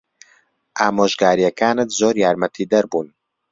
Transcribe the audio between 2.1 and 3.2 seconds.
یارمەتیدەر بوون.